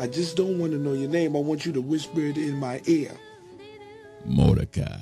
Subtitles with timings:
[0.00, 1.36] I just don't want to know your name.
[1.36, 3.12] I want you to whisper it in my ear.
[4.24, 4.96] Mordecai.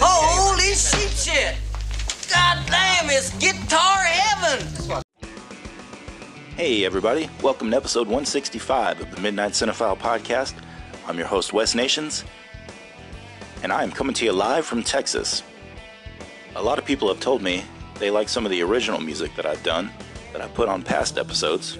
[0.00, 1.56] Holy shit shit!
[2.32, 5.04] God damn, it's guitar heaven!
[6.56, 7.28] Hey, everybody.
[7.42, 10.54] Welcome to episode 165 of the Midnight Cinephile Podcast.
[11.06, 12.24] I'm your host, Wes Nations,
[13.62, 15.42] and I am coming to you live from Texas.
[16.56, 17.62] A lot of people have told me
[17.98, 19.90] they like some of the original music that I've done,
[20.32, 21.78] that I put on past episodes,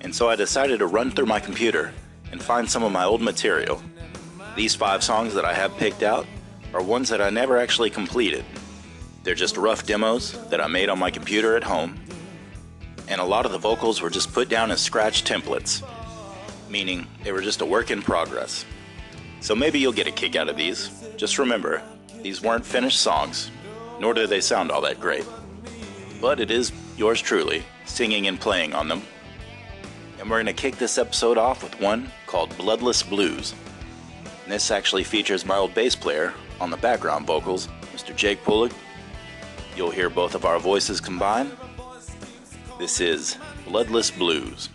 [0.00, 1.92] and so I decided to run through my computer
[2.30, 3.82] and find some of my old material.
[4.54, 6.26] These five songs that I have picked out
[6.72, 8.44] are ones that I never actually completed.
[9.24, 11.98] They're just rough demos that I made on my computer at home
[13.08, 15.82] and a lot of the vocals were just put down as scratch templates,
[16.68, 18.64] meaning they were just a work in progress.
[19.40, 20.90] So maybe you'll get a kick out of these.
[21.16, 21.82] Just remember,
[22.22, 23.50] these weren't finished songs,
[24.00, 25.24] nor do they sound all that great.
[26.20, 29.02] But it is yours truly, singing and playing on them.
[30.18, 33.54] And we're going to kick this episode off with one called Bloodless Blues.
[34.44, 38.14] And this actually features my old bass player on the background vocals, Mr.
[38.16, 38.72] Jake Pulig.
[39.76, 41.52] You'll hear both of our voices combined
[42.78, 44.68] this is Bloodless Blues.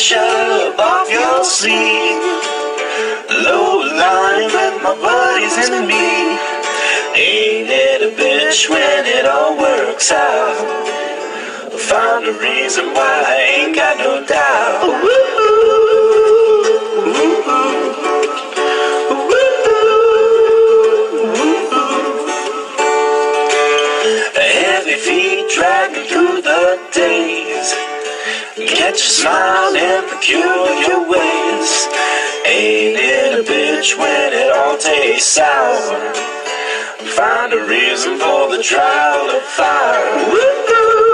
[0.00, 2.22] Pressure off your sleeve.
[3.44, 6.38] Low line with my buddies and me.
[7.20, 10.56] Ain't it a bitch when it all works out?
[11.78, 14.80] Found a reason why I ain't got no doubt.
[24.34, 27.49] Heavy feet dragging through the days.
[28.66, 31.88] Catch a smile in peculiar ways.
[32.44, 36.12] Ain't it a bitch when it all tastes sour?
[37.16, 40.30] Find a reason for the trial of fire.
[40.32, 41.09] I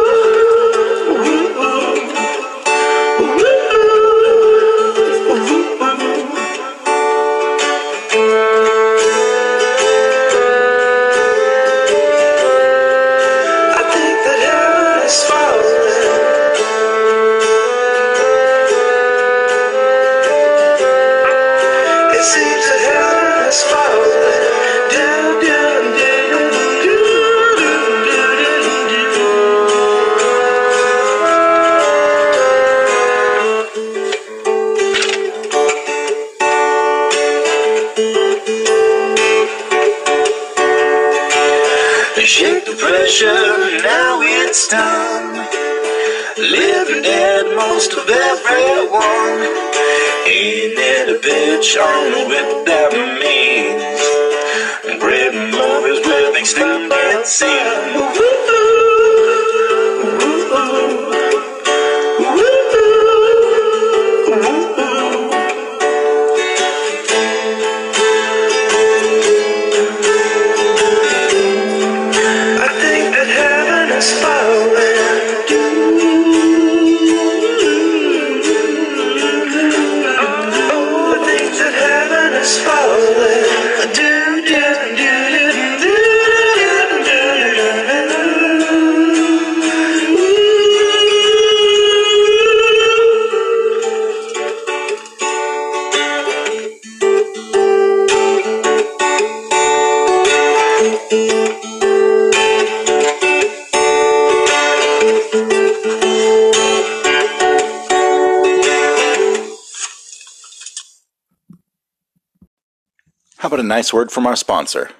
[113.39, 114.91] How about a nice word from our sponsor?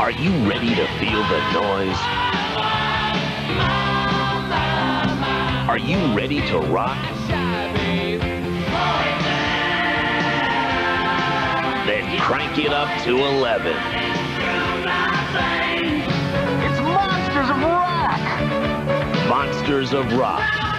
[0.00, 1.98] Are you ready to feel the noise?
[5.68, 6.96] Are you ready to rock?
[11.86, 13.66] Then crank it up to 11.
[16.64, 19.28] It's Monsters of Rock!
[19.28, 20.63] Monsters of Rock.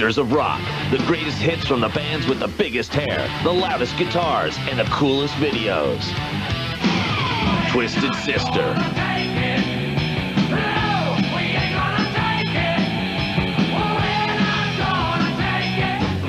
[0.00, 0.62] Of Rock.
[0.90, 4.84] The greatest hits from the bands with the biggest hair, the loudest guitars, and the
[4.84, 6.00] coolest videos.
[7.70, 8.74] Twisted Sister.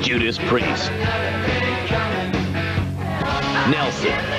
[0.02, 0.92] Judas Priest.
[3.70, 4.31] Nelson.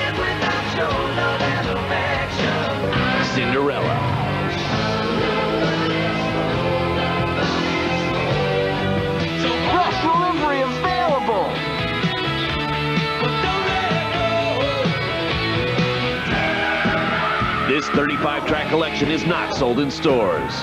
[17.93, 20.61] 35 track collection is not sold in stores.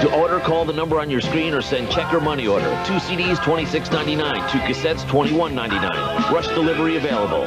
[0.00, 2.70] To order, call the number on your screen or send check or money order.
[2.84, 4.50] Two CDs, $26.99.
[4.50, 6.30] Two cassettes, $21.99.
[6.30, 7.44] Rush delivery available.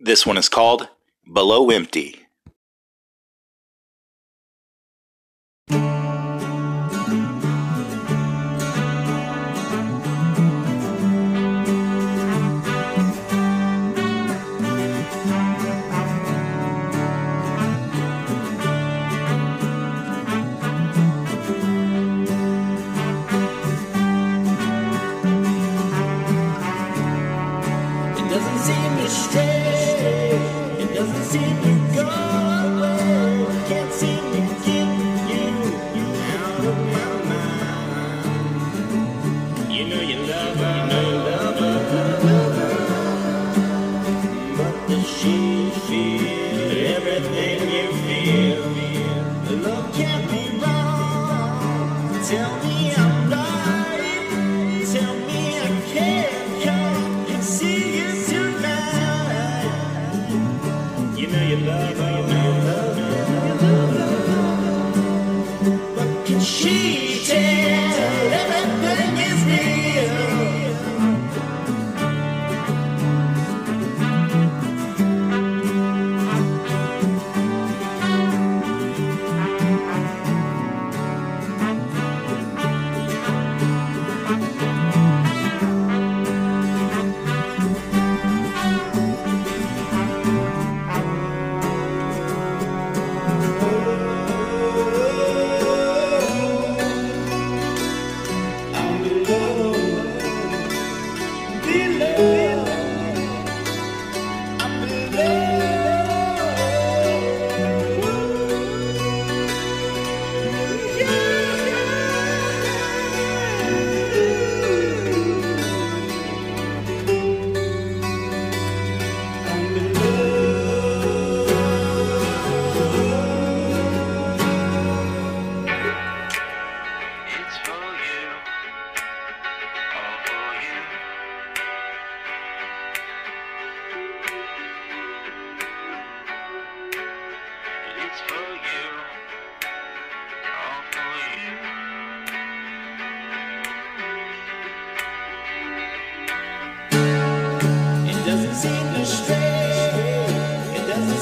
[0.00, 0.88] This one is called
[1.30, 2.23] Below Empty.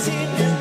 [0.03, 0.52] seen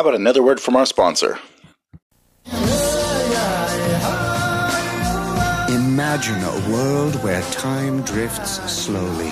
[0.00, 1.38] How about another word from our sponsor?
[5.68, 9.30] Imagine a world where time drifts slowly.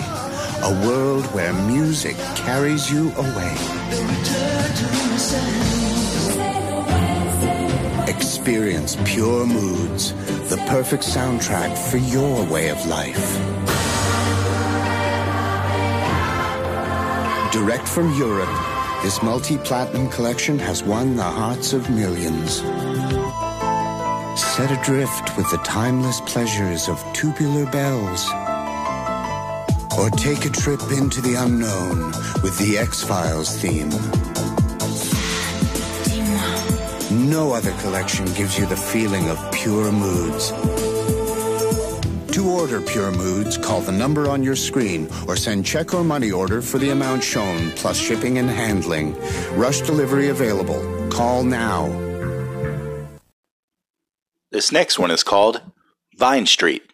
[0.63, 3.55] A world where music carries you away.
[8.07, 10.13] Experience pure moods,
[10.51, 13.39] the perfect soundtrack for your way of life.
[17.53, 18.51] Direct from Europe,
[19.03, 22.57] this multi-platinum collection has won the hearts of millions.
[24.41, 28.29] Set adrift with the timeless pleasures of tubular bells.
[29.99, 32.13] Or take a trip into the unknown
[32.43, 33.91] with the X-Files theme.
[37.31, 40.53] No other collection gives you the feeling of pure moods.
[42.39, 46.31] To order Pure Moods, call the number on your screen or send check or money
[46.31, 49.17] order for the amount shown, plus shipping and handling.
[49.55, 50.81] Rush delivery available.
[51.11, 51.89] Call now.
[54.53, 55.61] This next one is called
[56.17, 56.85] Vine Street.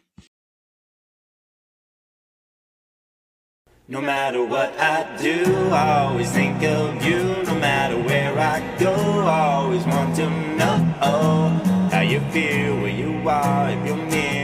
[3.86, 7.22] No matter what I do, I always think of you.
[7.44, 11.48] No matter where I go, I always want to know oh,
[11.92, 14.43] how you feel, where you are, if you're near,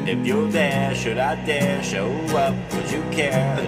[0.08, 2.56] If you're there, should I dare show up?
[2.74, 3.60] Would you care?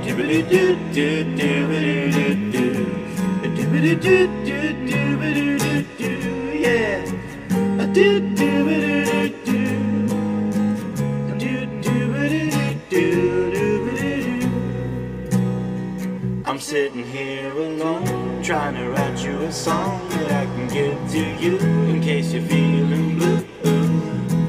[16.47, 18.14] I'm sitting here alone,
[18.45, 21.57] trying to write you a song that I can give to you
[21.89, 23.43] in case you're feeling blue.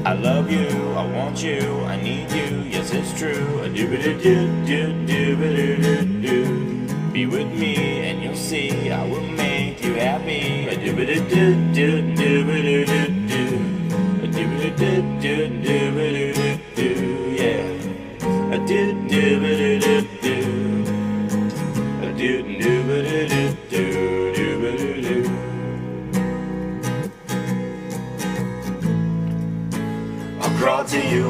[0.05, 3.63] I love you, I want you, I need you, yes it's true.
[3.63, 7.75] A doo do, do, do, do, do, do, Be with me
[8.07, 10.67] and you'll see I will make you happy.
[10.67, 13.47] A do, do, do, do, do, do, do, do,
[14.27, 15.86] do, do, do, do, do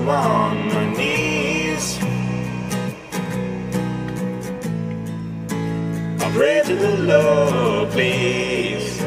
[0.09, 1.97] on my knees.
[6.21, 9.01] I'll pray to the Lord, please.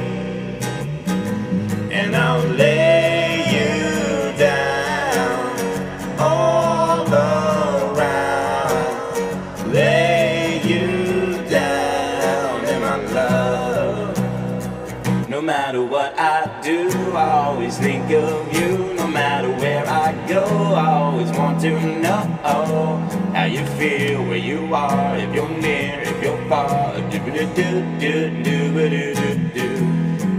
[1.91, 5.59] And I'll lay you down
[6.19, 8.83] all around.
[9.73, 14.19] Lay you down in my love.
[15.29, 18.50] No matter what I do, I always think of
[21.61, 22.25] to know
[23.35, 26.97] how you feel, where you are, if you're near, if you're far.
[27.11, 29.69] Do do do do do do do do.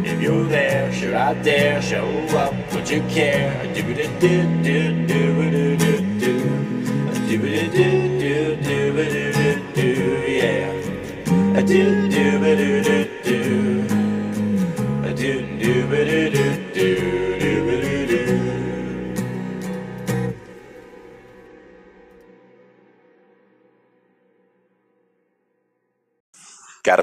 [0.03, 2.55] If you're there, should I dare show up?
[2.73, 3.53] Would you care?
[3.71, 6.31] Do do do do do do do do.
[7.27, 9.87] Do do do do do do do.
[10.41, 10.73] Yeah.
[11.53, 12.97] Do do do do do.
[15.03, 16.40] Do do do do do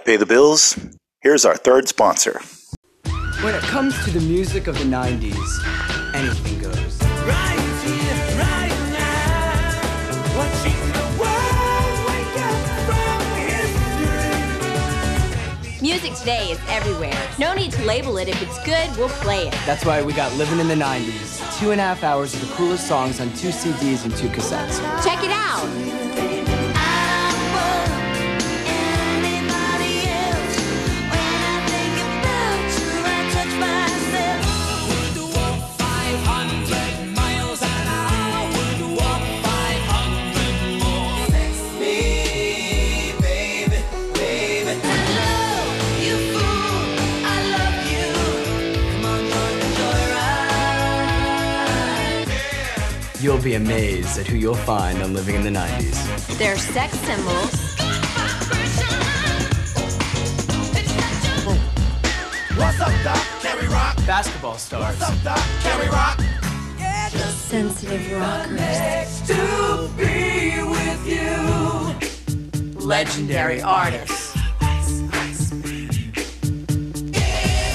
[0.08, 0.74] pay the bills?
[1.20, 2.40] Here's our third sponsor.
[3.42, 5.34] When it comes to the music of the 90s,
[6.14, 6.74] anything goes.
[15.82, 17.28] Music today is everywhere.
[17.38, 18.28] No need to label it.
[18.28, 19.52] If it's good, we'll play it.
[19.66, 21.60] That's why we got Living in the 90s.
[21.60, 24.78] Two and a half hours of the coolest songs on two CDs and two cassettes.
[25.04, 26.07] Check it out.
[53.48, 56.36] Be amazed at who you'll find on Living in the 90s.
[56.36, 57.78] They're sex symbols.
[62.58, 63.16] What's up, Doc?
[63.40, 63.96] Can we rock?
[64.06, 65.00] Basketball stars.
[65.00, 65.38] What's up, Doc?
[65.62, 66.20] Can we rock?
[67.30, 69.22] Sensitive rockers.
[69.28, 71.38] To be with you.
[72.86, 74.36] Legendary artists.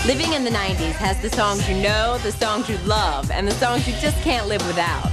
[0.06, 3.54] Living in the 90s has the songs you know, the songs you love, and the
[3.54, 5.13] songs you just can't live without.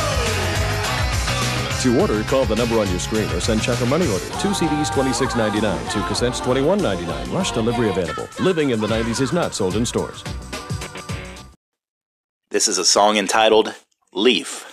[1.81, 4.25] To order, call the number on your screen or send check or money order.
[4.39, 5.91] Two CDs, $26.99.
[5.91, 7.33] Two cassettes, $21.99.
[7.33, 8.27] Rush delivery available.
[8.39, 10.23] Living in the 90s is not sold in stores.
[12.51, 13.73] This is a song entitled
[14.13, 14.70] Leaf.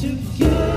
[0.00, 0.69] To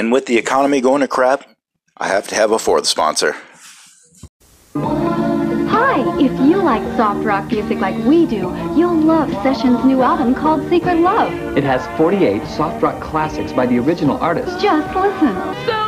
[0.00, 1.44] And with the economy going to crap,
[1.98, 3.36] I have to have a fourth sponsor.
[4.74, 10.34] Hi, if you like soft rock music like we do, you'll love Sessions' new album
[10.34, 11.30] called Secret Love.
[11.54, 14.62] It has 48 soft rock classics by the original artists.
[14.62, 15.34] Just listen.
[15.66, 15.79] So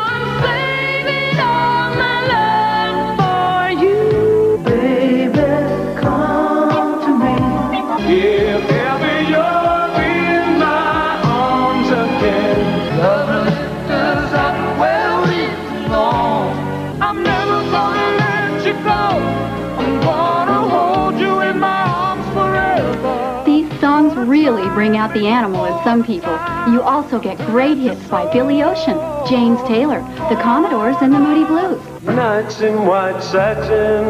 [24.75, 26.33] bring out the animal in some people.
[26.73, 31.45] You also get great hits by Billy Ocean, James Taylor, the Commodores, and the Moody
[31.45, 31.81] Blues.
[32.03, 34.05] Nights in white satin.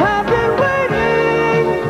[0.00, 1.82] I've been waiting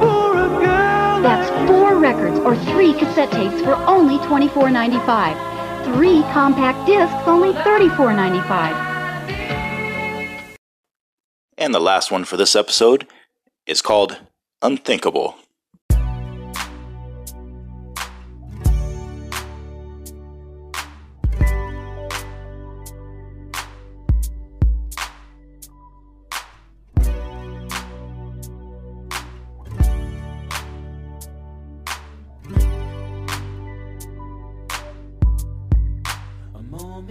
[0.00, 1.22] for a girl.
[1.22, 5.94] That's four records or three cassette tapes for only $24.95.
[5.94, 8.90] Three compact discs, only $34.95.
[11.56, 13.06] And the last one for this episode
[13.66, 14.18] is called
[14.62, 15.36] Unthinkable.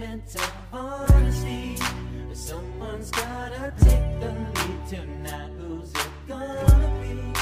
[0.00, 1.76] Moment of honesty.
[2.32, 5.50] Someone's gotta take the lead tonight.
[5.58, 7.38] Who's it gonna be?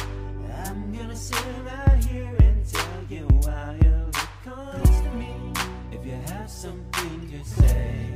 [0.67, 5.53] I'm gonna sit right here and tell you why it comes to me.
[5.93, 8.07] If you have something to say,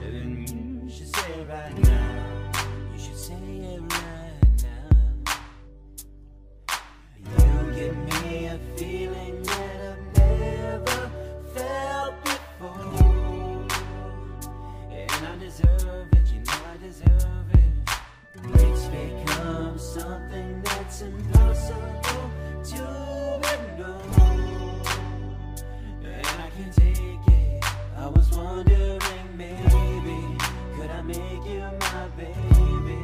[0.00, 0.46] then
[0.84, 2.52] you should say it right now.
[2.92, 4.17] You should say it right
[31.28, 32.98] make you my baby?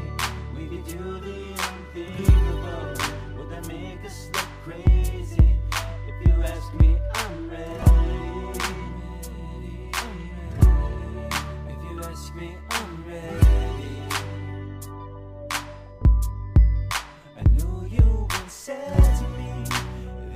[0.56, 2.94] We could do the unthinkable.
[3.36, 5.56] Would that make us look crazy?
[6.08, 7.70] If you ask me, I'm ready.
[11.68, 13.96] If you ask me, I'm ready.
[17.36, 19.50] I know you once said to me,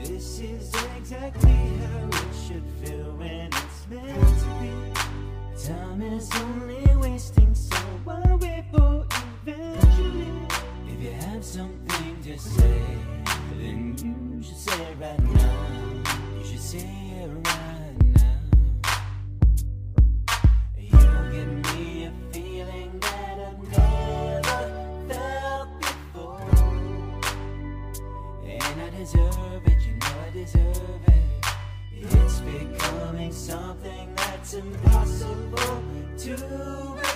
[0.03, 4.73] this is exactly how it should feel when it's meant to be.
[5.65, 6.68] Time is only
[34.51, 35.83] it's impossible
[36.17, 37.08] to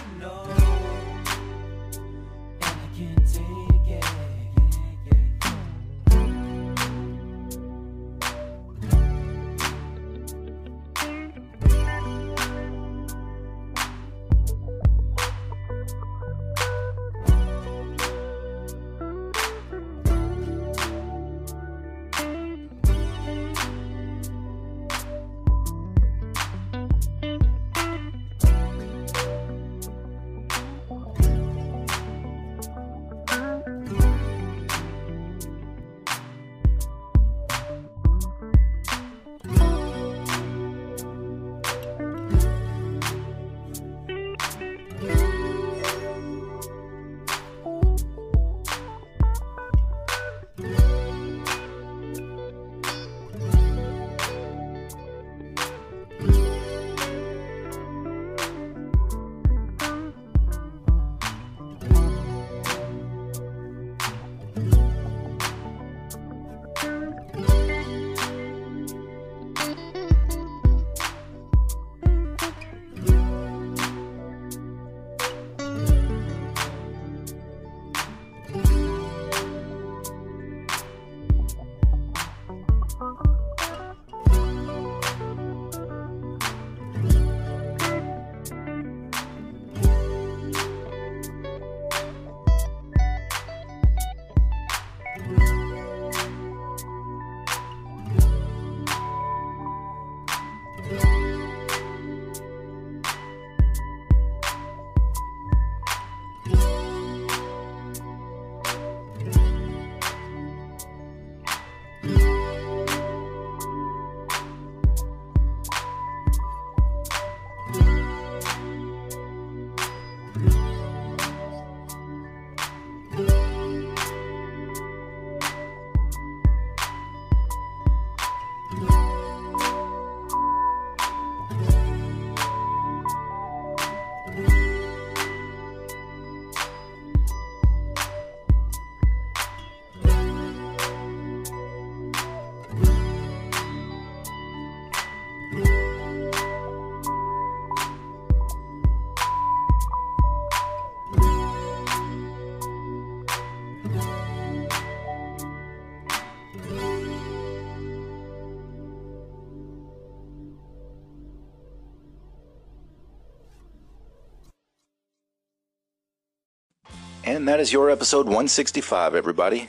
[167.42, 169.68] And that is your episode 165, everybody.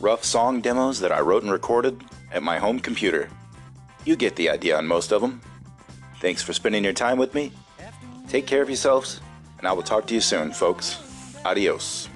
[0.00, 3.28] Rough song demos that I wrote and recorded at my home computer.
[4.06, 5.42] You get the idea on most of them.
[6.20, 7.52] Thanks for spending your time with me.
[8.28, 9.20] Take care of yourselves,
[9.58, 10.96] and I will talk to you soon, folks.
[11.44, 12.08] Adios.